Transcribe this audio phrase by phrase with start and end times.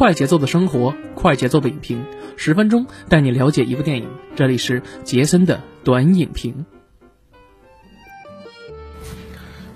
[0.00, 2.06] 快节奏的生活，快节奏的影评，
[2.38, 4.08] 十分钟带你了解一部电影。
[4.34, 6.64] 这里是杰森的短影评。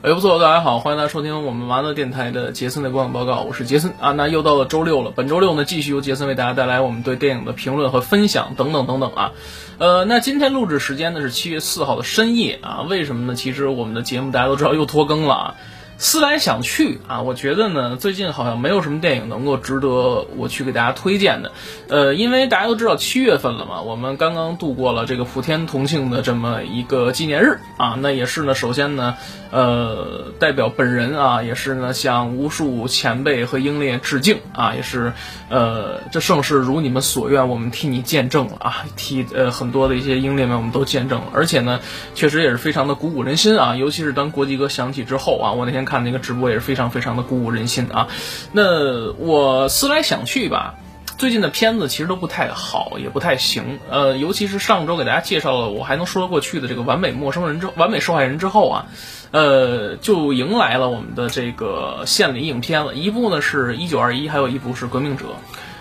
[0.01, 4.13] 哎，不错，大家好，欢迎大家收听我们完了电台的杰森的观影报告，我是杰森啊。
[4.13, 9.33] 那又到了周六了，本周六呢，继续由杰森为大家带来我们对电影的评论和分享等等等等啊。
[9.77, 12.87] 呃，那今天录制时间呢是七月四号的深夜啊。
[12.89, 13.35] 为什么呢？
[13.35, 15.55] 其实我们的节目大家都知道又拖更了啊。
[15.97, 21.53] 思来想去啊，我觉得呢，最近好像没有什么电影能够值得我去给大家推荐的。
[21.89, 27.97] 呃，因为大家都知道七月份了嘛，我们刚刚度过了这个普天同庆的这么一个纪念日啊。
[28.01, 29.15] 那也是呢，首先呢，
[29.53, 35.13] 呃，代表本人啊，也是呢，向无数前辈和英烈致敬啊，也是，
[35.49, 41.79] 呃，这盛世如你们所愿，我们替你见证了啊，替呃很多的一些英烈们我们都见证了，而且呢，
[42.17, 45.84] 确实也是非常的鼓舞人心啊，尤其是当国际歌响起之后啊，我那天。
[45.85, 48.09] 看那个直播也是非常非常的鼓舞人心啊！
[48.53, 50.75] 那我思来想去吧，
[51.19, 53.79] 最近的片子其实都不太好，也不太行。
[53.91, 58.87] 呃，尤其是上周给大家介绍了我还能说得过去的这个完美陌生人之完美受害人之后啊，
[59.31, 62.95] 呃，就迎来了我们的这个献礼影片了。
[62.95, 65.27] 一部呢是一九二一，还有一部是革命者。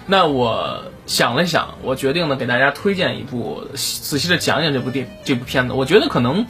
[0.06, 5.74] 那我想了想，我决定呢给大家推荐一部，仔细的讲讲这部电这部片子。
[5.74, 6.46] 我觉得可能。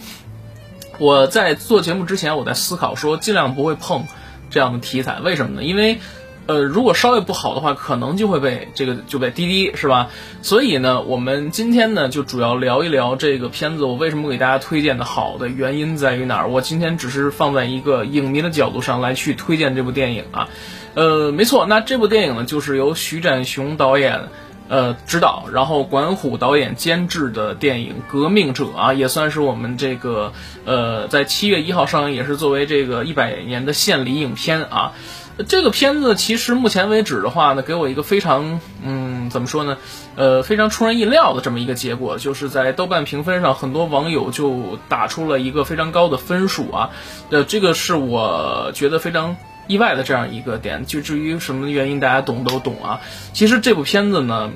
[1.04, 4.06] 我在做节目之前，我在思考说，尽量不会碰
[4.50, 5.20] 这样的题材。
[5.20, 5.62] 为什么呢？
[5.62, 5.98] 因为，
[6.46, 10.12] 呃，如果稍微不好的话，可能就会被这个就被滴滴，是吧？
[10.42, 13.84] 所以呢，我们今天呢，就主要聊一聊这个片子。
[13.84, 16.48] 我为什么给大家推荐的好的原因在于哪儿？
[16.48, 20.48] 我今天只是放在一个影迷的角度上来去推荐这部电影啊。
[20.94, 24.22] 呃，没错，那这部电影呢，就是由徐展雄导演。
[24.70, 30.34] 呃，指导，然后管虎导演监制的电影《革命者》啊，也算是我们这个
[30.66, 34.94] 呃，在七月一号上映，也是作为这个一百年的献礼影片啊。
[35.48, 39.78] 这个片子其实目前为止的话呢，给我一个非常嗯，怎么说呢？
[40.16, 46.92] 呃，非常出人意料的这么一个结果，就是在豆瓣评分上，很多网友就打出了一个非常高的分数啊。
[47.32, 49.36] 呃，这个是我觉得非常。
[49.68, 53.02] 意外的这样一个点，就至于什么原因，大家懂都懂啊。
[53.34, 54.52] 其实这部片子呢。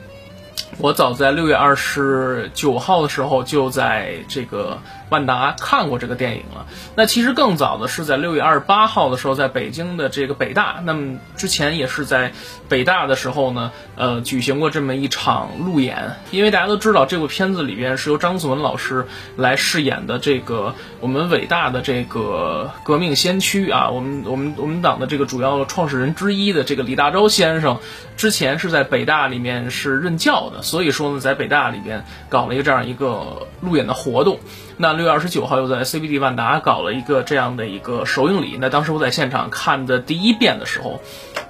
[0.79, 4.77] 我早在六月二十九号的时候就在这个
[5.09, 6.65] 万达看过这个电影了。
[6.95, 10.81] 那其实更早的是在六月二十八号的时候，在北京的这个北大。
[10.83, 12.33] 那么之前也是在
[12.69, 16.15] 北大的时候呢，呃，举行过这么一场路演。
[16.31, 27.79] 因为大家都知道，这部片子里边是由张颂文老师来饰演的这个我们伟大的这个革命先驱啊，我们我们我们党的这个主要创始人之一的这个李大钊先生，
[28.17, 30.61] 之前是在北大里面是任教的。
[30.61, 34.39] 所以说呢，在北大里边搞了一个这样一个路演的活动，
[34.77, 38.57] 那六月二十九号又在 CBD 万达搞了一个这样的一个首映礼。
[38.61, 41.01] 那当时我在现场看的第一遍的时候，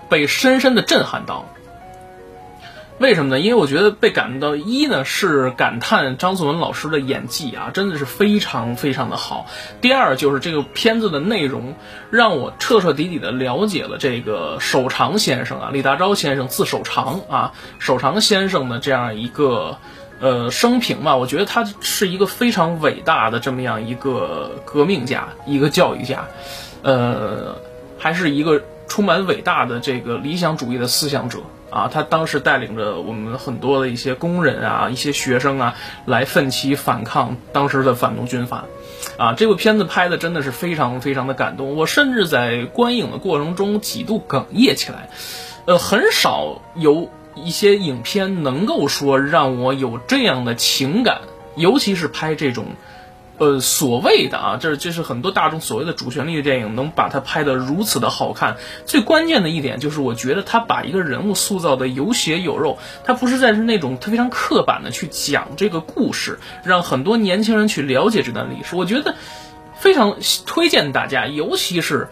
[0.09, 1.45] 被深深的震撼到。
[2.99, 3.39] 为什么呢？
[3.39, 9.45] 因为我觉得被感到一呢是感叹张颂文老师的演技啊，真的是非常非常的好。
[9.81, 11.75] 第二就是这个片子的内容
[12.09, 19.77] 让我彻彻底底的了解了这个守长先生啊，李大钊先生字守长啊，守长先生的这样一个
[20.19, 21.15] 呃生平吧。
[21.15, 26.27] 我觉得他是一个非常伟大的这么样一个革命家，一个教育家，
[26.81, 27.55] 呃，
[27.97, 31.39] 还是一个充满伟大的这个理想主义的思想者。
[31.69, 35.75] 啊，他当时带领着我们很多的一些工人啊，一些学生啊，
[36.05, 38.63] 来奋起反抗当时的反动军阀，
[39.17, 45.09] 啊，这部片子拍的真的是非常非常的感动，我甚至在观影的过程中几度哽咽起来，
[45.65, 47.09] 呃，很少有
[47.43, 51.21] 一些影片能够说让我有这样的情感，
[51.55, 52.65] 尤其是拍这种。
[53.39, 58.57] 呃，所谓的啊，这这是很多大众所谓的主旋律的电影，能把它拍得如此的好看。
[58.87, 68.75] 最关键的一点就是，我觉得他把一个人物塑造的有血有肉，他不是在是那种他非常刻板的去讲这个故事，让很多年轻人去了解这段历史。
[68.75, 69.13] 我觉得
[69.75, 70.17] 非常
[70.47, 72.07] 推荐大家，尤其是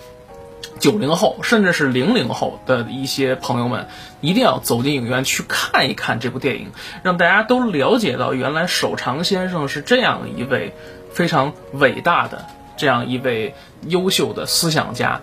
[0.80, 3.88] 九零后甚至是零零后的一些朋友们，
[4.22, 6.72] 一定要走进影院去看一看这部电影，
[7.04, 10.74] 让大家都了解到原来守常先生是这样一位。
[11.16, 12.46] 非常伟大的
[12.76, 13.56] 这样一位
[13.88, 15.22] 优秀的思想家、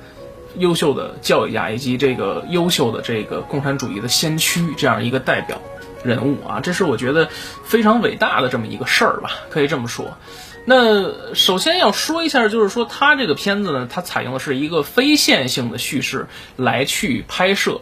[0.57, 5.61] 优秀的教育家，以及这个优秀的这个共产主义的先驱这样一个代表
[6.05, 7.29] 人物啊，这是我觉得
[7.65, 10.17] 非常伟大的这么一个事儿吧，可以这么说。
[10.65, 16.27] 那首先要说一下，就是说他这个片子呢，它采用的是一个非线性的叙事
[16.57, 17.81] 来去拍摄。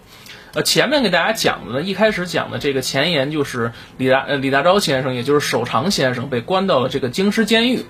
[0.53, 7.85] 呃，前面给大家讲的呢，一开始讲的这个前言就是李大呃李大钊先生，也就是守常先生被关到了这个京师监狱。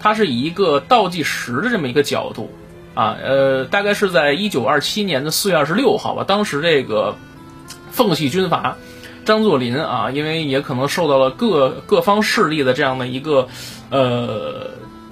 [0.00, 2.50] 他是以一个倒计时的这么一个角度，
[2.94, 6.24] 啊，呃，大概是在一九二七年的四月二十六号吧。
[6.26, 7.16] 当时这个
[7.92, 8.78] 奉系军阀
[9.24, 13.48] 张作霖啊，因为也可能受到了各各方势力的这样的一个
[13.90, 14.70] 呃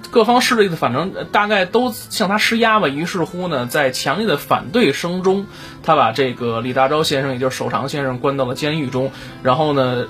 [0.09, 2.87] 各方势力的，反正大概都向他施压吧。
[2.89, 5.45] 于是乎呢，在强烈的反对声中，
[5.83, 9.11] 他把这个李大钊先生，也就是守常先生关到了监狱中。
[9.41, 10.07] 然后呢，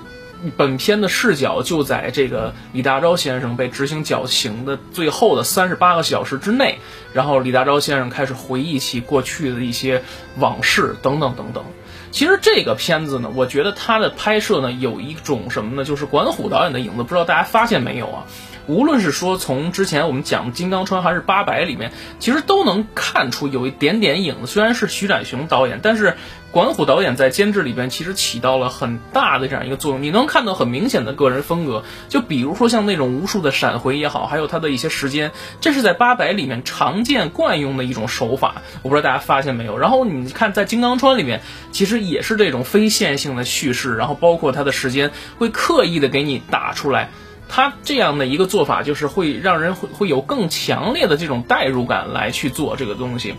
[0.58, 6.80] 本片的视角就在这个李大钊先生被执行绞刑的最后的三十八个小时之内。
[7.14, 10.02] 然后李大钊先生开始回忆起过去的一些
[10.40, 11.64] 往事，等等等等。
[12.12, 15.84] 其实这个片子呢，我觉得它的拍摄呢有一种什么呢？
[15.84, 18.24] 就是管虎导演的影子，不知道大家发现没有啊？
[18.68, 24.48] 无论是说从之前我们讲《金刚川》还是《八佰》里面，其实都能看出有一点点影子。
[24.48, 26.16] 虽然是徐展雄导演，但是
[26.52, 30.04] 管虎导演在监制里边其实起到了很大的这样一个作用。
[30.04, 38.62] 你能看到很明显的个人风格，就比如说像那种无数的闪回也好，还有他的一些时间，这是在《八佰》里面常见惯用的一种手法。
[38.84, 39.78] 我不知道大家发现没有？
[39.78, 41.42] 然后你看在《金刚川》里面，
[41.72, 47.10] 其实也是这种非线性的叙事，然后包括它的时间会刻意的给你打出来。
[47.54, 53.36] 他这样的一个做法，就是会让人会会有更强烈的这种代入感来去做这个东西。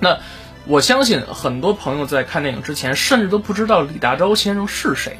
[0.00, 0.18] 那
[0.66, 5.18] 我相信很多朋友在看电影之前，甚至都不知道李大钊先生是谁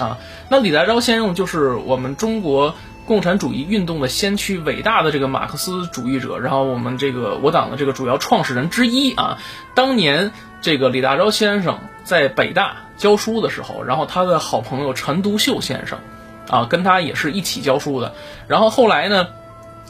[0.00, 0.18] 啊。
[0.48, 2.74] 那李大钊先生就是我们中国
[3.06, 9.38] 共产主义运动的先驱，伟大的这个马克思主义者，然后我们这个我党的这个主要创始人之一啊。
[9.76, 16.00] 当年这个李大钊先生在北大教书的时候，然后他的好朋友陈独秀先生。
[16.48, 18.14] 啊，跟他也是一起教书的。
[18.48, 19.28] 然后后来呢，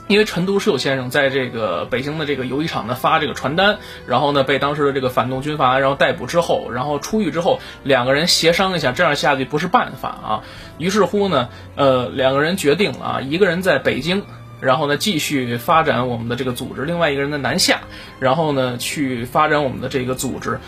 [0.08, 10.42] 因为陈独秀先生在这个北京的这个游艺场呢发这个传单，然后呢被当时的这个反动军阀然后逮捕之后，然后出狱之后，两个人协商一下，这样下去不是办法啊。
[10.78, 14.24] 于是乎呢，呃，两个人决定啊，一个人在北京，
[14.60, 17.80] 然后呢继续发展我们的这个组织，另外一个人在南下，
[18.18, 20.58] 然后呢去发展我们的这个组织。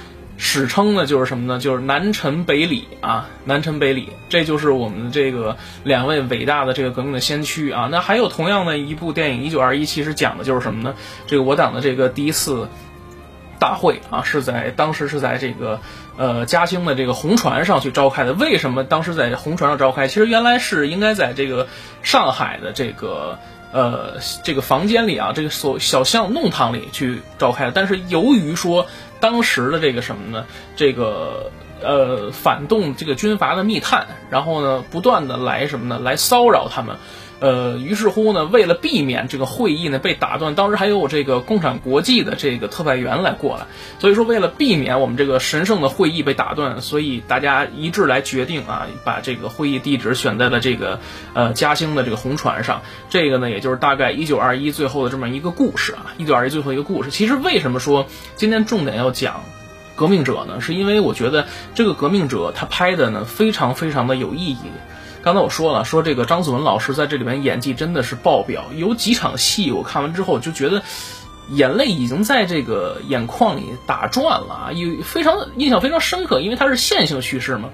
[0.44, 1.60] 史称呢就是什么呢？
[1.60, 7.88] 就是南陈北李啊，南陈北李，这就是我们这个两位伟大的这个革命的先驱啊。
[7.92, 10.96] 那还有同样的一部电影《一九二一》，其实讲的就是什么呢？
[11.28, 12.68] 这个我党的这个第一次
[13.60, 15.80] 大会啊，是在当时是在这个
[16.16, 18.32] 呃嘉兴的这个红船上去召开的。
[18.32, 20.08] 为什么当时在红船上召开？
[20.08, 21.68] 其实原来是应该在这个
[22.02, 23.38] 上海的这个。
[23.74, 28.86] 呃，这个房间里啊，这个所小巷弄堂里去召开，但是由于说
[29.22, 36.96] 当时的这个什么呢，这个呃反动这个军阀的密探，然后呢不断的来什么呢，来骚扰他们。
[37.42, 43.66] 呃，于是乎呢，为了避免这个会议呢被打断，当时还有这个共产国际的这个特派员来过来，
[43.98, 51.00] 所以说为了避免我们这个神圣的会议被打断，所以大家一致来决定啊，把这个会议地址选在了这个
[51.34, 52.82] 呃嘉兴的这个红船上。
[53.10, 57.10] 这个呢，也就是大概一九二一最后的这么一个故事啊，一九二一最后一个故事。
[57.10, 58.06] 其实为什么说
[58.36, 59.42] 今天重点要讲
[59.96, 60.60] 革命者呢？
[60.60, 64.58] 是因为我觉得这个革命者他拍的呢非常非常的有意义。
[65.22, 70.82] 刚才我说了，说这个张子文老师在这里面演技真的是爆表，有几场戏我看完之后就觉得
[71.50, 77.70] 眼泪已经在这个眼眶里打转了啊，有非常印象非常深刻，因为它是线性叙事嘛。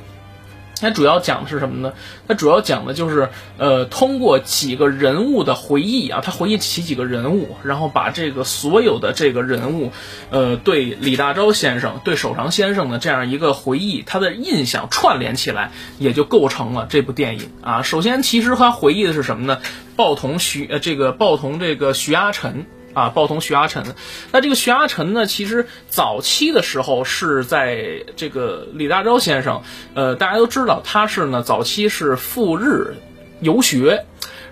[0.80, 1.92] 它主要讲的是什么呢？
[2.26, 9.92] 它主要讲的就是，呃，通过几个人物的回忆啊，他回忆起几个人物，然后把这个所有的这个人物，
[10.30, 17.82] 呃，对李大钊先生、对守长先生的这样一个回忆，他的印象串联起来，也就构成了这部电影啊。
[17.82, 19.60] 首先，其实他回忆的是什么呢？
[19.96, 22.66] 报同徐，呃，这个报同这个徐阿晨。
[22.94, 23.84] 啊，报童徐阿臣，
[24.32, 29.62] 那这个徐阿臣呢，其实早期的时候是在这个李大钊先生，
[29.94, 32.96] 呃，大家都知道他是呢，早期是赴日
[33.40, 34.04] 游学，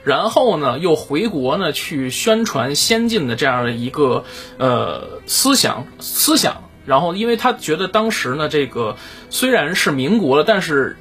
[0.04, 4.24] 然后呢又回国呢去宣传先进的这样的一个
[4.58, 8.96] 呃思想思想，然后因为他觉得当时呢这个
[9.30, 10.96] 虽然是民国了，但是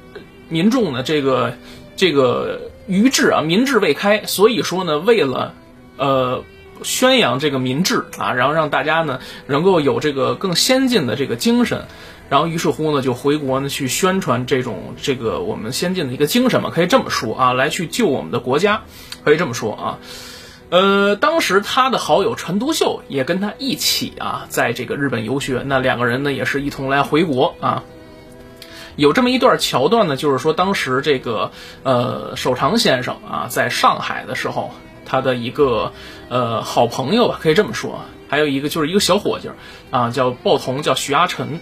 [0.48, 1.52] 民众呢这个
[1.96, 5.54] 这个愚智啊民智未开，所以说呢为了
[5.96, 6.42] 呃。
[6.82, 11.86] 宣扬这个民智啊，然后让大家呢能够有这个更先进的这个精神，
[12.28, 18.82] 然后于是乎呢就回国呢去宣传这种这个我们先进的一个精神嘛，可以这么说啊，来去救我们的国家，
[19.24, 19.98] 可以这么说啊。
[20.68, 27.84] 呃，当时他的好友陈独秀也跟他一起啊，在这个日本游学，那两个人呢也是一同来回国啊。
[28.96, 31.52] 有这么一段桥段呢，就是说当时这个
[31.82, 34.72] 呃守常先生啊在上海的时候。
[35.06, 35.92] 他的一个
[36.28, 39.50] 呃好朋友吧，可以这么说，还有一个就是一个小伙计
[39.90, 41.60] 啊，叫鲍同，叫徐阿晨。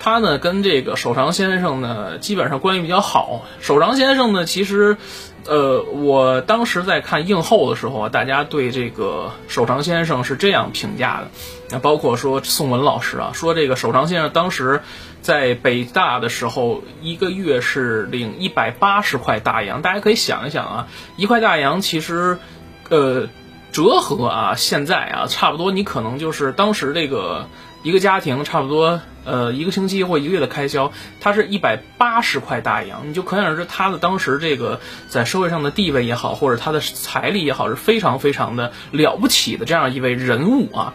[0.00, 3.46] 他呢跟这个守长先生呢基本上关系比较好。
[3.60, 4.98] 守长先生呢，其实，
[5.46, 11.28] 呃，我当时在看映后的时候啊，大家对这个守长先生是这样评价的，
[11.70, 14.82] 那包括说宋文老师啊，说这个守长先生当时
[15.22, 19.80] 在北大的时候，一个月是领一百八十块大洋。
[19.80, 20.86] 大家可以想一想啊，
[21.16, 22.38] 一块大洋其实，
[22.88, 23.28] 呃，
[23.72, 27.46] 折合啊，现在啊，差不多你可能就是当时这个。
[27.84, 40.94] 一个家庭差不多，呃，一个星期或一个月的开销，他是一百八十块大洋，你就可想而知他的当时这个在社会上的地位也好，或者他的财力也好，是非常非常的了不起的这样一位人物啊。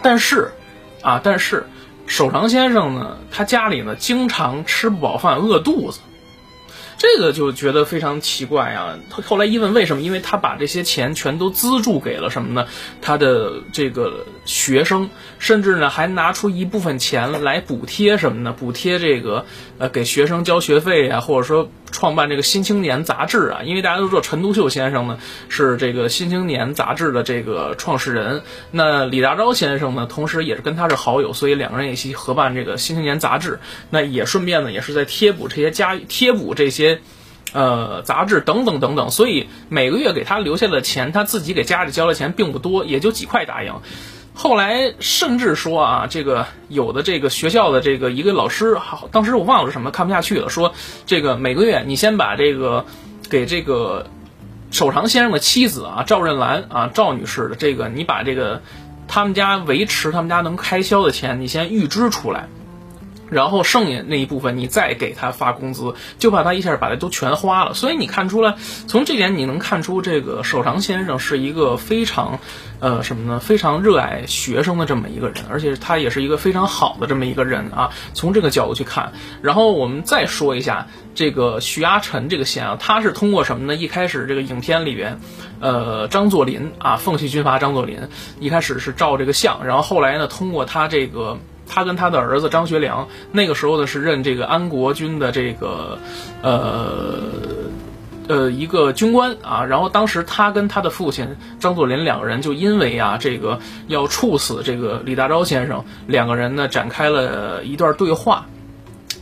[0.00, 0.52] 但是，
[1.02, 1.66] 啊，但是，
[2.06, 6.00] 守长先生呢，他家里呢经常吃不饱饭，饿肚子。
[7.00, 8.98] 这个就觉得非常奇怪啊！
[9.24, 12.68] 后来一问为什么，因为他把这些钱全都资助给了什么呢？
[13.00, 18.52] 他的这个学生，甚至呢还拿出一部分钱来补贴什么呢？
[18.52, 19.46] 补贴这个
[19.80, 21.68] 呃给学生交学费啊，或者说。
[21.92, 25.18] 创办这个《新青年》杂志啊，因为大家都知道陈独秀先生呢
[25.48, 33.58] 是这个《新青年》杂志的这个创始人，那李大钊先生呢，同时也是跟他是好友，所以两个人一起合办这个《新青年》杂志，
[33.90, 37.00] 那也顺便呢也是在贴补这些家贴补这些，
[37.52, 43.82] 呃杂志等等等等，所以每个月给他留下的钱，他自己给家里交的钱并不多，也就几块大洋。
[44.42, 50.72] 后来甚至说啊，这个有的这个学校的这个一个老师，好，当时我忘了是什么，看不下去了，说
[51.04, 52.86] 这个每个月你先把这个
[53.28, 54.06] 给这个
[54.70, 58.62] 首长先生的妻子啊，赵任兰啊，赵女士的这个，你把这个
[59.08, 62.48] 他们家维持他们家能开销的钱，你先预支出来。
[63.30, 67.72] 然后剩下那一部分，你再给他发工资，就怕他一下把它都全花了。
[67.72, 68.56] 所以你看出来，
[68.86, 72.40] 从这点你能看出，这个守长先生是一个非常，
[72.80, 73.40] 呃，什么呢？
[73.40, 77.90] 非常热爱学生的这么一个人，而且他也是一个非常好的这么一个人啊。
[78.12, 83.74] 从这个角度去看，然后我们再说一下这个徐阿晨这个线啊，他是通过什么呢？
[83.76, 85.20] 一开始这个影片里边，
[85.60, 88.08] 呃，张作霖啊，奉系军阀张作霖，
[88.40, 91.38] 一开始是照这个相，然后后来呢，通过他这个。
[91.72, 95.98] 他跟他的儿子张学良，那个时候呢是任这个安国军的这个，
[96.42, 97.20] 呃，
[98.26, 99.64] 呃一个军官啊。
[99.64, 108.46] 然后当时他跟他的父亲张作霖两个人就因为啊这个要处死这个李大钊先生，两个人呢展开了一段对话。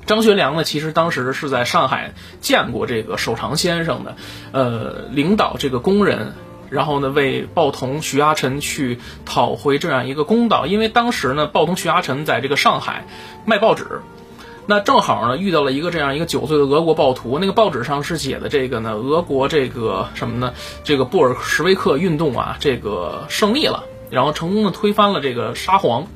[0.07, 4.17] 张学良呢其实当时是在上海见过这个守长先生的，
[4.53, 6.33] 呃，领导这个工人。
[6.71, 13.07] 然后呢，为鲍同、徐阿臣去讨回这样一个公道，因为当时呢，鲍同、徐阿臣在这个上海
[13.47, 14.03] 卖报纸，
[14.67, 20.53] 那正好呢遇到了一个这样一个九岁的俄国暴徒，那个报纸上是写的这个呢，俄国这个什么呢？
[20.85, 26.07] 这个布尔什维克运动啊，这个胜利了，然后成功的推翻了这个沙皇，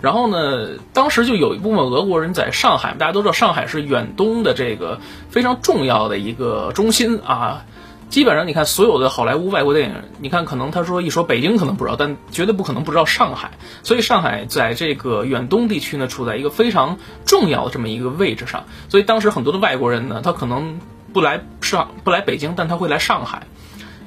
[0.00, 7.66] 然后呢，当时就有一部分俄国人在上海，大家都知道上海是远东的这个非常重要的一个中心啊。
[8.08, 13.50] 基本上，你看所有的好莱坞外国电影，你看可能他说一说北京可能不知道，但绝对不可能不知道上海。
[13.82, 18.64] 所以上海在这个远东地区呢，处在一个非常重要的这么一个位置上。
[18.88, 20.80] 所以当时很多的外国人呢，他可能
[21.12, 23.46] 不来上不来北京，但他会来上海，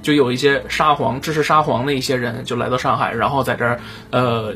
[0.02, 3.80] 就有一些沙皇支持沙皇的一些人就来到上海，然后在这儿
[4.10, 4.56] 呃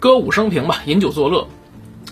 [0.00, 1.46] 歌舞升平吧，饮酒作乐。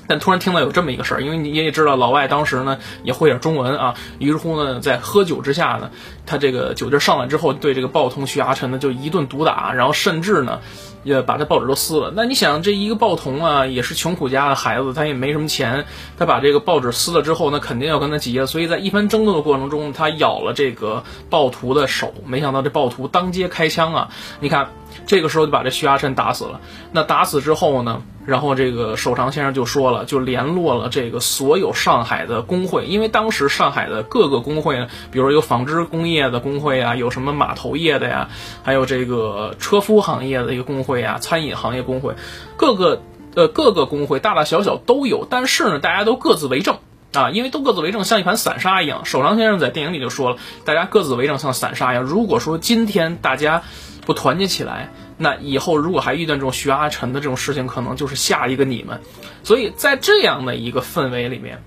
[0.08, 5.90] 但突然听到有这么一个事儿，因为你也知道老外当时呢也会点中文啊，于是乎呢在喝酒之下呢，
[6.26, 10.60] 他这个酒劲上来之后，对这个鲍同徐阿臣呢就一顿毒打，然后甚至呢
[11.02, 12.12] 也把这报纸都撕了。
[12.14, 15.86] 那你想这一个报童啊也是穷苦家的孩子，他也没什么钱，
[16.18, 18.46] 他把这个报纸撕了之后，那肯定要跟他急了。
[18.46, 24.08] 所以在一番争斗的过程中，他咬了这个暴徒的手，没想到这暴徒当街开枪啊！
[24.40, 24.70] 你看
[25.06, 26.60] 这个时候就把这徐阿臣打死了。
[26.92, 28.02] 那打死之后呢？
[28.26, 38.28] 然后这个守长先生就说了，就联络了这个所有上海的工会，因为当时上海的各个工会呢，比如说有纺织工业的工会啊，有什么码头业的呀，
[38.64, 42.14] 还有这个车夫行业的一个工会啊，餐饮行业工会，
[42.56, 43.00] 各个
[43.34, 46.78] 呃各个工会大大小小都有，但是呢，大家都各自为政
[47.12, 49.04] 啊，因为都各自为政，像一盘散沙一样。
[49.04, 52.02] 守长先生在电影里就说了，大家各自为政，像散沙一样。
[52.02, 53.62] 如果说今天大家
[54.04, 59.00] 不团结起来，那以后如果还遇到这种徐阿晨的这种事情，可能就是下一个你们。
[59.42, 61.62] 所以在这样的一个氛围里面，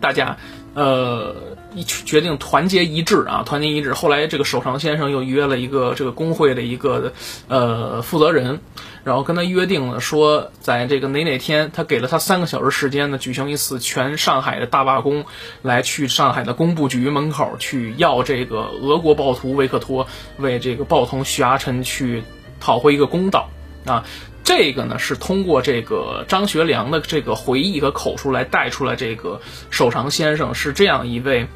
[0.00, 0.36] 大家
[0.74, 1.36] 呃
[1.74, 3.94] 一决定团结一致啊，团结一致。
[3.94, 7.12] 后来这个守长先生又约了一个这个工会的一个
[7.46, 8.58] 呃负责人，
[9.04, 15.26] 然后跟他约定了说，在这个哪哪天，他给了他三个小时时间呢，举行一次全上海的大罢工，
[15.62, 22.24] 来去上海的工部局门口去要这个俄国暴徒维克托为这个暴徒徐阿晨去。
[22.64, 23.50] 讨回一个公道，
[23.84, 24.04] 啊，
[24.42, 31.46] 这个呢是通过这个张学良的这个回忆和口述来带出来，这个守常先生是这样一位。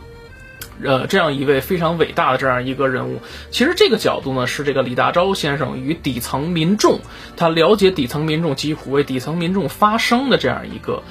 [0.84, 7.00] 呃，这样一位非常伟大的这样一个人物，其实这个角度呢，是这个李大钊先生与底层民众，
[7.36, 11.02] 他了解底层民众疾苦，为底层民众发声的这样一个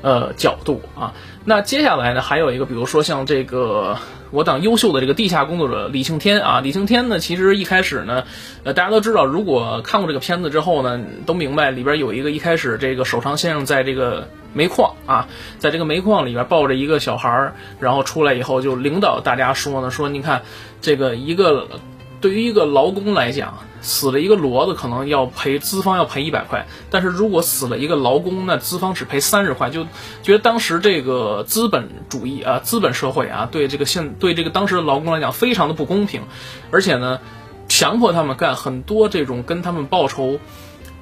[0.00, 1.12] 呃角度啊。
[1.44, 3.98] 那接下来呢，还有一个，比如说像这个
[4.30, 8.24] 我党优秀的这个地下工作者李庆天啊，李庆天呢，其实一开始呢，
[8.64, 14.28] 呃，大家都知道，如果看过这个片子之后呢，都明白里边有一个一开始这个守常先生在这个。
[14.54, 15.28] 煤矿啊，
[15.58, 20.40] 在这个煤矿里边抱着一个小孩儿，然后出来以后就领导大家说呢，说你看
[20.80, 21.68] 这个一个
[22.26, 29.84] 对于一个劳工来讲，死了一个骡子可能要赔资方要赔一百块，但是如果死了一个劳工，那资方只赔三十块，就
[30.24, 36.22] 觉得当时这个资本主义啊，资本社会啊，对这个现对这个当时的劳工来讲非常的不公平，
[36.72, 37.20] 而且呢，
[37.68, 40.40] 强迫他们干很多这种跟他们报酬。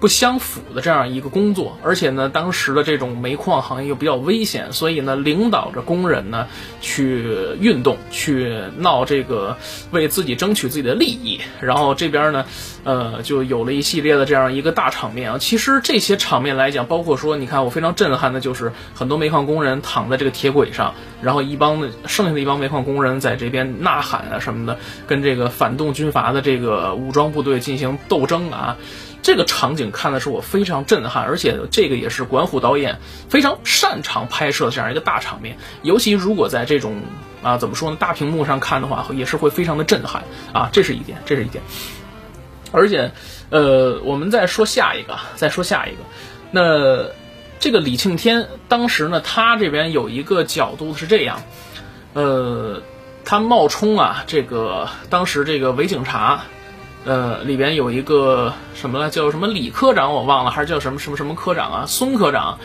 [0.04, 6.46] 不相符的这样一个工作，而且呢，当时的这种煤矿行业又比较危险，所以呢，领导着工人呢
[6.82, 7.24] 去
[7.58, 9.56] 运动，去闹这个，
[9.92, 11.40] 为自己争取自己的利益。
[11.58, 12.44] 然后这边呢，
[12.84, 15.38] 呃，就有了一系列的这样一个大场面啊。
[15.38, 20.92] 其实这些场面来讲，包括说，你看我非常震撼的就是很多煤矿工人躺在这个铁轨上，
[21.22, 28.76] 然后一帮的剩下的一帮煤矿工人在这边呐喊啊什么的，跟这个反动军阀的这个武装部队进行斗争啊。
[29.24, 32.98] 这个场景看的是我非常震撼，而且这个也是管虎导演
[33.30, 37.00] 非常擅长拍摄这样一个大场面，尤其如果在这种
[37.42, 41.64] 啊怎么说呢大屏幕上看的话，也是会非常的震撼啊，这是一点，这是一点。
[42.70, 43.10] 而且，
[43.48, 46.02] 呃，我们再说下一个，再说下一个，
[46.50, 47.06] 那
[47.58, 51.42] 这个李庆天当时呢，他这边有一个角度是这样，
[52.12, 52.82] 呃，
[53.24, 56.44] 他冒充啊这个当时这个伪警察。
[57.04, 61.84] 呃，里边有一个什么了，叫什么李科长，我忘了，还是叫什么什么什么科长啊？
[61.86, 62.58] 孙科长，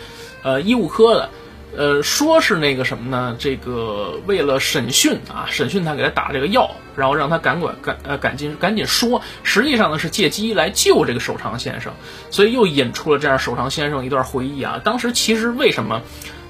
[0.43, 1.29] 呃，医务科的，
[1.75, 3.35] 呃，说是那个什么呢？
[3.37, 11.91] 这个为了审讯啊，审讯他给他打这个药，然后让他赶管赶呃赶紧赶紧说，实际上呢是借机来救这个守常先生，
[12.31, 14.79] 所以又引出了这样守常先生一段回忆啊。
[14.81, 16.01] 当时其实为什么，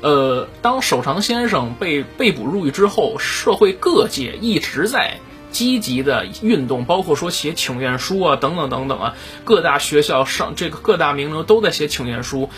[0.02, 5.18] 呃，当守常先生被被捕入狱之后，社会各界一直在。
[5.52, 12.50] 积极的运动，包括说写请愿书啊，等等等等啊，各大学校上这个各大名流都在写请愿书。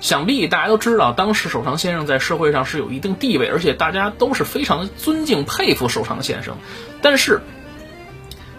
[0.00, 6.58] 想必大家都知道，当时守常先生在社会上是有一定地位，而且大家都是非常尊敬佩服守常先生。
[7.00, 7.40] 但是，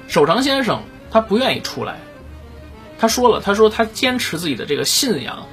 [0.08, 2.00] 守常先生他不愿意出来，
[2.98, 5.46] 他说了，他说他坚持自己的这个信仰。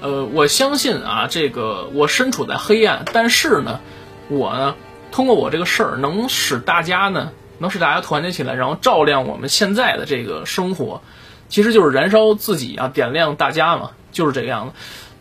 [0.00, 3.80] 呃，我相信啊，这个我身处在黑暗，但是呢，
[4.28, 4.74] 我呢，
[5.12, 7.32] 通过我这个事儿，能使大家呢。
[7.58, 11.02] 能使大家团结起来，然后照亮我们现在的这个生活，
[11.48, 14.74] 其实就是燃烧自己啊，点亮大家嘛，就是这个样子。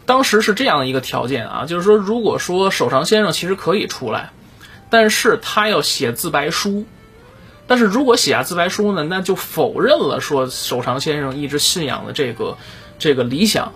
[0.06, 4.32] 当时是这样的一个条件啊，就是说，如果说守常先生其实可以出来，
[4.89, 6.86] 但是他要写自白书，
[7.67, 12.58] 但是如果写下自白书呢，那就否认了说守常先生一直信仰的这个
[13.00, 13.74] 这个理想。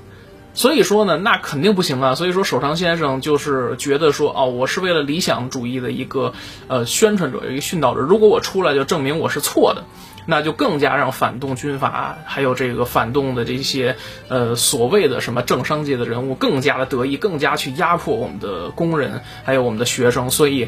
[0.59, 2.15] 所以说呢，那肯定不行啊。
[2.15, 6.33] 所以说，守常先生就是觉得说，哦，我是为了理想主义的一个
[6.67, 8.01] 呃宣传者，一个殉道者。
[8.01, 9.85] 如果我出来就证明我是错的，
[10.25, 13.95] 那就更加让反动军阀还有这个反动的这些
[14.27, 20.29] 呃所谓的什么政商界的人物更加的得意，更加去压迫我们的工人还有我们的学生。
[20.29, 20.67] 所以，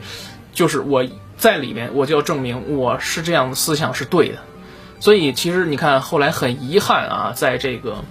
[0.53, 4.37] 就是我在里面，我就要证明我是这样的思想是对的。
[5.01, 8.05] 所以，其实你看，后来很遗憾啊，在这个。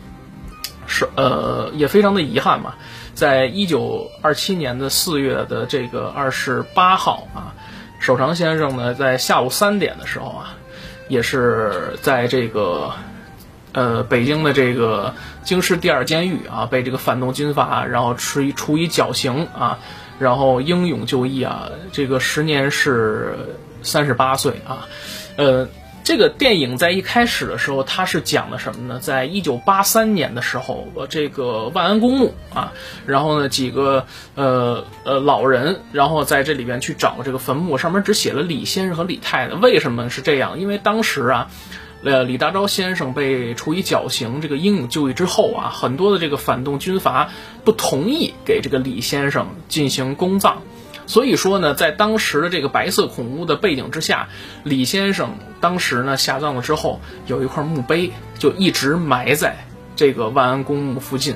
[0.93, 2.75] 是呃，也非常的遗憾嘛，
[3.15, 7.55] 在一九二七年的四月的这个二十八号啊，
[8.01, 10.57] 守常先生呢，在下午三点的时候啊，
[11.07, 12.91] 也是在这个
[13.73, 19.79] 呃北京的这个京师第二监狱啊，被这个反动军阀然后处以处以绞刑啊，
[20.19, 24.89] 然后英勇就义啊，这个时年是三十八岁啊，
[25.37, 25.69] 呃。
[26.11, 28.99] 这个电影在一开始的时候，它是讲的什么呢？
[28.99, 32.73] 在一九八三年的时候，这个万安公墓啊，
[33.07, 39.55] 然后呢几个呃呃老人，然后在这里边去找这个坟墓，上面只写了李先生和李太太。
[39.55, 40.59] 为什么是这样？
[40.59, 41.49] 因为当时啊，
[42.03, 47.31] 呃李大钊先生被处以绞刑，这个英勇就义之后啊，很多的这个反动军阀
[47.65, 50.61] 不同意给这个李先生进行公葬。
[51.11, 54.29] 所以说呢，在当时的这个白色恐怖的背景之下，
[54.63, 59.57] 李先生当时呢下葬了之后，有一块墓碑就一直埋在
[59.97, 61.35] 这个万安公墓附近。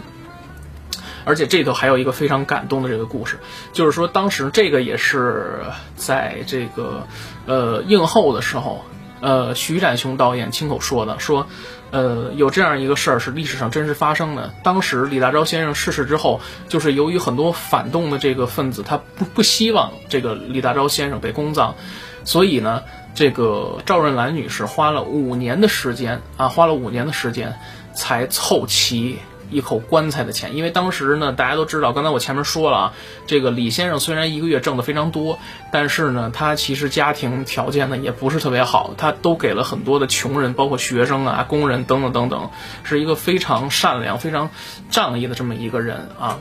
[1.24, 3.40] 而且这头还有一个非常感动的这个故事，
[3.72, 5.56] 就是说当时这个也是
[5.96, 7.08] 在这个
[7.46, 8.84] 呃映后的时候，
[9.20, 11.48] 呃，徐展雄导演亲口说的，说，
[11.94, 14.52] 呃，有这样一个事儿是历史上真实发生的。
[14.64, 21.76] 当时李大钊先生逝世之后，就是由于很多反动的这个分子，他不不希望这个李大钊先生被公葬，
[22.24, 22.82] 所以呢，
[23.14, 27.54] 这个赵润兰女士花了五年的时间啊，花了五年的时间
[27.94, 29.20] 才凑齐。
[29.54, 32.92] 一口棺材的钱，因为当时呢，大家都知道，刚才我前面说了啊，
[33.28, 35.38] 这个李先生虽然一个月挣的非常多，
[35.70, 42.50] 但是呢，他其实家庭条件呢也不是特别好，他都给了很多的穷人，包括学生啊、工人等等等等，
[42.82, 44.50] 是一个非常善良、非常
[44.90, 46.40] 仗义的这么一个人啊。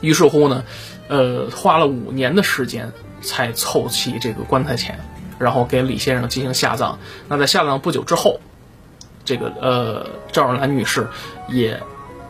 [0.00, 0.62] 于是乎呢，
[1.08, 5.00] 呃，花了五年的时间才凑齐这个棺材钱，
[5.40, 7.00] 然后给李先生进行下葬。
[7.26, 8.38] 那在下葬不久之后，
[9.24, 11.08] 这个呃赵若兰女士
[11.48, 11.82] 也。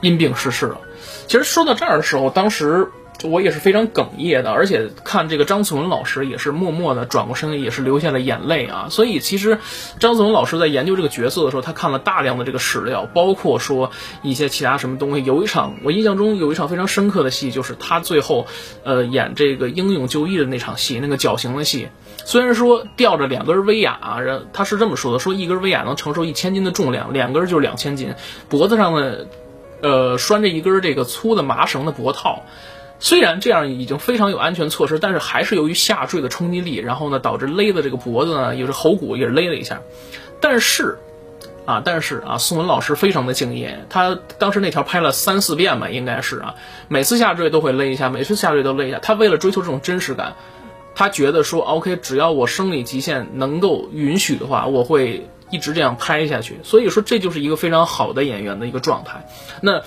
[0.03, 0.79] 因病逝世了。
[1.27, 2.89] 其实说到这儿的时候，当时
[3.25, 8.89] 我也是非常哽咽的，而且看这个张颂文老师也是默默的转过身，也是流下了眼泪啊。
[8.91, 9.59] 所以其实
[10.01, 15.25] 张颂文老师在研究这个角色的时候，他看了大量的这个史料，包括说一些其他什么东西。
[15.25, 18.47] 有一场我印象中有一场非常深刻的戏，就是他最后
[18.83, 21.89] 呃演这个英勇就义的那场戏，那个绞刑的戏。
[22.25, 28.15] 虽然说吊着两根威亚，啊人他是这么说的：说一根威亚能承受一千斤的重量，两根就是两千斤，
[28.49, 29.29] 脖子上的。
[29.83, 32.43] 呃，拴着一根这个粗的麻绳的脖套，
[33.01, 39.83] 虽然这样已经非常有安全措施，但是还是由于下坠的冲击力，然后呢导致勒的这个脖子呢，也是喉骨也是勒了一下。
[40.41, 40.97] 但是，
[41.67, 46.55] 啊，但是啊，宋文老师非常的敬业，他当时那条拍了三四遍吧，应该是啊，
[46.87, 49.01] 每次下坠都会勒一下，每次下坠都勒一下。
[49.01, 50.35] 他为了追求这种真实感，
[50.95, 55.29] 他觉得说，OK，只要我生理极限能够允许的话，我会。
[55.53, 59.29] 一直这样拍下去，所以说这就是一个非常好的演员的一个状态。
[59.61, 59.83] 那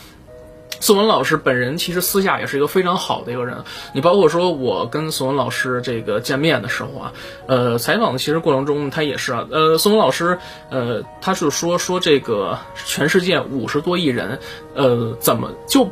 [0.80, 3.64] 宋文老师本人其实私下也是一个非常好的一个人。
[3.94, 7.14] 你包括说我跟宋文老师这个见面的时候啊，
[7.48, 10.38] 呃，采访的其实过程中他也是啊，呃，宋文老师，
[10.70, 14.40] 呃，他是说说这个全世界五十多亿人，
[14.76, 15.90] 呃，怎么就？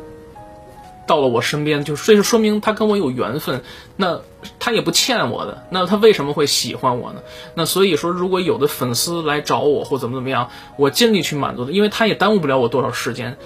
[1.06, 3.62] 到了我身边，就是这就说明他跟我有缘分，
[3.96, 4.20] 那
[4.58, 7.20] 他也不欠我的，那他为什么会喜欢我呢？
[7.54, 13.36] 那所以说，如果有的粉丝来找我或怎么怎么样，我尽力去满足他，因为他也耽误不了我多少时间。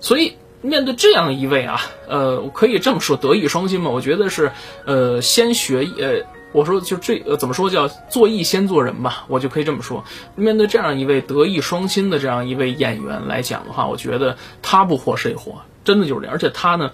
[0.00, 4.50] 所以面对这样一位啊，呃，可以这么说，德艺双馨嘛，我觉得是，
[4.84, 10.02] 呃，先学呃，我说就这呃怎么说叫做艺先做人吧，我就可以这么说。
[10.34, 15.56] 面对这样一位德艺双馨的这样一位演员来讲的话，我觉得他不火谁火。
[15.88, 16.90] 真的就是这样，而且他呢，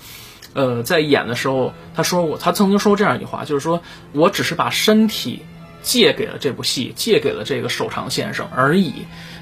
[0.53, 5.43] 呃，在演的时候，他说过，他曾经说过这样一句话，就是说我只是把身体
[5.83, 8.93] 借给了这部戏，借给了这个守长先生而已。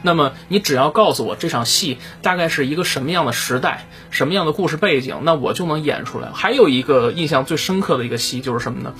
[0.01, 6.31] 那么你只要告诉我这场戏大概是一个什么样的时代，什么样的故事背景，那我就能演出来。
[6.33, 8.95] 还有一个印象最深刻的一个戏就是什么呢？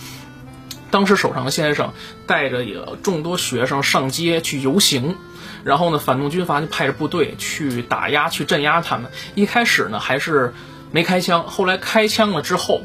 [0.91, 1.95] 当时守长先生
[2.27, 2.63] 带着
[3.03, 5.17] 众多学生上街去游行。
[5.65, 9.11] 然后呢，反动军阀就派着部队去打压、去镇压他们。
[9.35, 10.53] 一开始呢，还是
[10.91, 12.83] 没开枪，后来开枪了之后，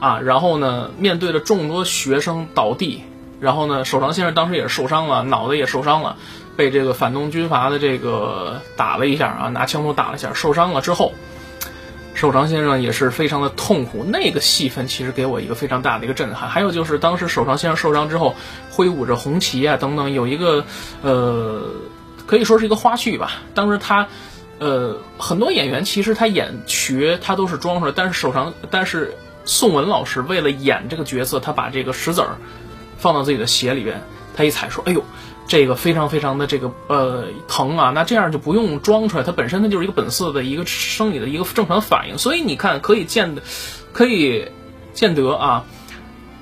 [0.00, 3.02] 啊，然后呢，面对着众多学生倒地，
[3.40, 6.16] 然后呢，首长先生当时也是受伤了，脑袋也受伤了，
[6.56, 11.12] 被这个反动军阀的这个打了一下啊，拿枪头打了一下，受伤了之后。
[12.20, 16.50] 守长先生也是非常的痛苦，那个戏份其实给我一个非常大的一个震撼。
[16.50, 18.36] 还有就是当时守长先生受伤之后，
[18.70, 20.62] 挥舞着红旗啊等等，有一个
[21.00, 21.64] 呃，
[22.26, 23.40] 可以说是一个花絮吧。
[23.54, 24.06] 当时他，
[24.58, 29.14] 呃，很多演员其实他演瘸他都是装出来，但是守长，但是
[29.46, 32.36] 宋文老师为了演这个角色，他把这个石子儿
[32.98, 34.02] 放到自己的鞋里边，
[34.36, 35.02] 他一踩说：“哎呦。”
[35.50, 43.42] 这个非常非常的这个呃疼啊，那这样就不用装出来，它本身它就是一个本色的一个生理的一个正常反应，所以你看可以见的，
[43.92, 44.46] 可以
[44.94, 45.64] 见得啊，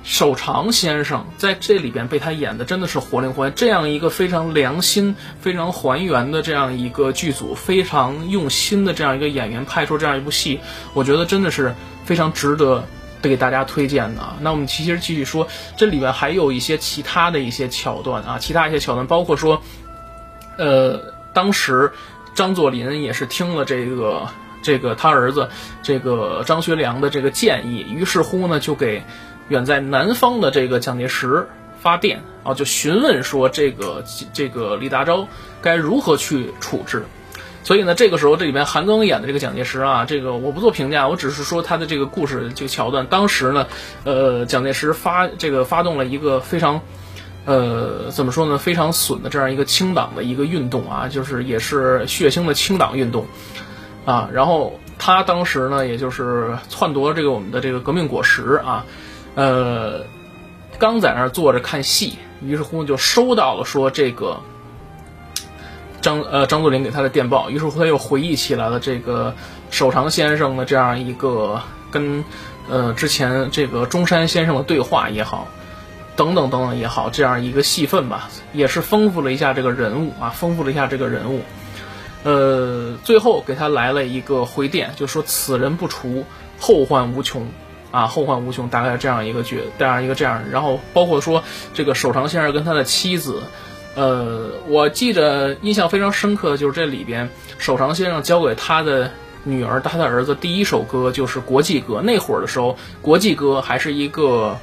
[0.03, 10.59] 守长先生在这里边被他演的真的是活灵活现，这样一个非常良心、非常还原的这样一个剧组，非常用心的这样一个演员拍出这样一部戏，
[10.93, 11.73] 我觉得真的是
[12.05, 12.85] 非常值得。
[13.21, 19.61] 给大家推荐的，那我们其实继续说，这里面还有一些其他的一些桥段啊，其他一些桥段，包括说，
[20.57, 21.91] 呃，当时
[22.33, 24.27] 张作霖也是听了这个
[24.61, 25.49] 这个他儿子
[25.83, 29.03] 这个张学良的这个建议，于是乎呢，就给
[29.49, 31.47] 远在南方的这个蒋介石
[31.81, 35.27] 发电啊，就询问说这个这个李大钊
[35.61, 37.05] 该如何去处置。
[37.61, 43.05] 所以呢，这个时候这里边韩庚演的这个蒋介石啊，这个我不做评价，我只是说他的这个故事这个桥段。
[43.07, 43.67] 当时呢，
[44.05, 46.81] 呃，蒋介石发这个发动了一个非常，
[47.45, 53.27] 呃，怎么说呢，非常损的这样一个清党的一个运动啊，就是也是血腥的清党运动
[54.05, 54.29] 啊。
[54.33, 58.85] 然后他当时呢，也就是篡夺这个我们的这个革命果实啊，
[59.35, 60.01] 呃，
[60.79, 64.39] 刚在那儿坐着看戏，于是乎就收到了说这个
[66.01, 69.35] 张呃张作霖给他的电报，于是乎他又回忆起来了这个
[69.71, 72.23] 守常先生的这样一个跟
[72.69, 75.47] 呃之前这个中山先生的对话也好，
[76.15, 81.41] 等等等等也好，这样一个戏份吧，也是丰富了一下这个人物啊，丰富了一下这个人物。
[82.23, 86.25] 呃，最后给他来了一个回电，就说此人不除，
[86.59, 87.47] 后患无穷。
[87.91, 93.41] 啊，后患无穷，大概这样一个角，这样一个这样，然后包括说这个守常先生跟他的妻子，
[93.99, 99.11] 呃，我记得印象非常深刻的，就是这里边守常先生教给他的
[99.43, 101.99] 女儿，他的儿子第一首歌就是国际歌。
[102.01, 104.57] 那会儿的时候，国际歌还是一个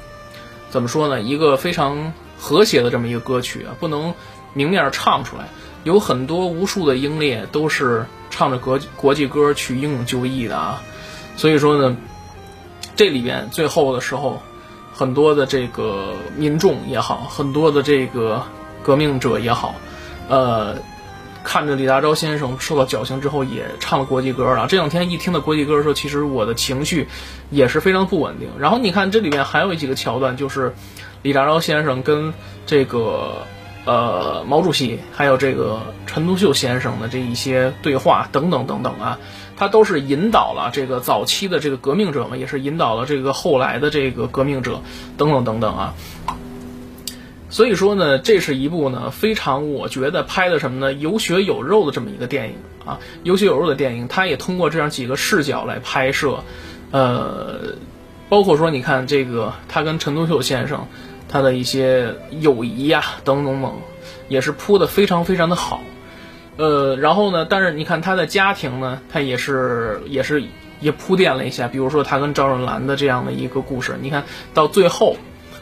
[0.71, 1.21] 怎么说呢？
[1.21, 4.11] 一个非常和谐的这么一个歌曲啊，不能
[4.53, 5.47] 明面唱出来，
[5.83, 10.81] 有很多无数的英烈都是唱着国国际歌去英勇就义的啊，
[11.35, 11.95] 所以说呢。
[12.95, 14.41] 这里边最后的时候，
[14.91, 18.41] 很多的这个民众也好，很多的这个
[18.87, 19.75] 革命者也好，
[20.29, 20.77] 呃，
[21.43, 24.65] 看着李大钊先生受到绞刑之后，也唱了国际歌了。
[24.65, 27.05] 这两天一听到国际歌的时候，其实我的情绪
[27.49, 28.47] 也是非常不稳定。
[28.57, 30.73] 然后你看这里面还有几个桥段，就是
[31.21, 32.33] 李大钊先生跟
[32.65, 33.45] 这个
[33.83, 39.19] 呃毛主席，还有这个陈独秀先生的这一些对话等等等等啊。
[39.57, 44.79] 他都是引导了这个早期的这个革命者嘛，也是引导了这个后来的这个革命者，
[45.17, 45.93] 等等等等啊。
[47.49, 52.55] 所以说呢，这是一部呢非常我觉得拍的什么呢有血有肉的这么一个电影
[52.85, 56.43] 啊，有血有肉的电影，它也通过这样几个视角来拍摄，
[56.91, 57.75] 呃，
[58.29, 60.87] 包括说你看这个他跟陈独秀先生
[61.29, 63.73] 他的一些友谊呀，等等等，
[64.27, 65.81] 也是铺的非常非常的好。
[66.57, 67.45] 呃，然后呢？
[67.47, 70.43] 但是你看他的家庭呢，他也是也是
[70.79, 73.95] 也铺垫了一下，比如说他跟赵润兰的这样的一个故事。
[74.01, 74.23] 你看
[74.55, 75.17] 到最后，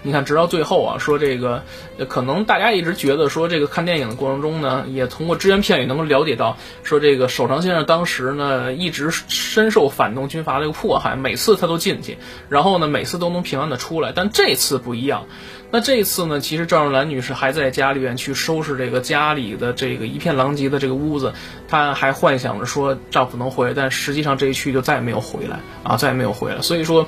[0.05, 1.63] 你看直到最后啊，说这个
[2.07, 15.25] 可能大家一直觉得说这个看电影的过程中呢，也通过只言片语能够了解到，说这个守常先生当时呢一直深受反动军阀的一个迫害，每次他都进去，然后呢每次都能平安的出来，但这次不一样。
[15.71, 16.39] 那这次呢？
[16.39, 21.33] 其实赵润兰女士还在家里边去收拾这个家里的这个一片狼藉的这个屋子，
[21.67, 26.61] 她还幻想着说丈夫能回来，但实际上这一去就再也没有回来啊，再也没有回来。
[26.61, 27.07] 所以说，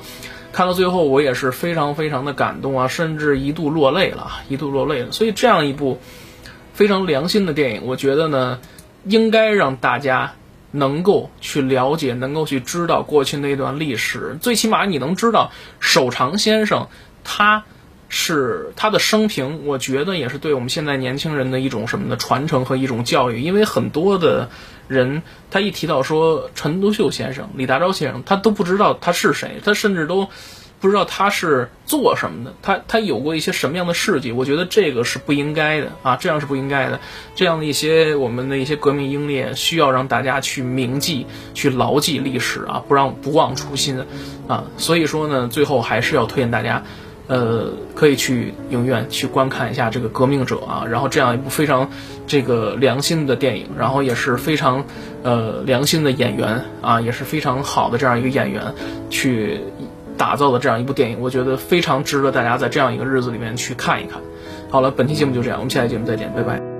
[0.52, 5.12] 看到最后我也是非常非常的感动啊，甚至一度落泪了，一度落泪了。
[5.12, 6.00] 所以这样一部
[6.74, 8.58] 非常良心的电影，我觉得呢，
[9.04, 10.34] 应该让大家
[10.70, 14.36] 能够去了解，能够去知道过去那段历史。
[14.40, 16.88] 最起码你能知道守常先生
[17.24, 17.64] 他。
[18.08, 23.40] 是他的生平，我觉得也是对我们现在年轻人的一种什么的传承和一种教育。
[23.40, 24.48] 因为很多的
[24.88, 30.28] 人，他一提到说陈独秀先生、李大钊先生，他都不知道他是谁，他甚至都
[30.80, 34.32] 不知道他是做什么的，他他有过一些什么样的事迹。
[34.32, 37.00] 我觉得这个是不应该的啊，这样是不应该的。
[37.34, 44.02] 这样的一些我们的一些革命英烈，需要让大家去铭记、去牢记历史啊，不让不忘初心
[44.46, 44.64] 啊。
[44.78, 46.84] 所以说呢，最后还是要推荐大家。
[47.28, 51.88] 呃，可以去影院去观看一下这个《革命者》啊，然后这样一部非常
[52.26, 54.84] 这个良心的电影，然后也是非常
[55.22, 58.62] 呃良心的演员啊，也是非常好的这样一个演员
[59.10, 59.60] 去
[60.16, 64.20] 打造的这样一部电影，我觉得非常值得大家在这样一个日子里面去看一看。
[64.70, 66.77] 好了，本期节目就这样，我们下期节目再见，拜拜。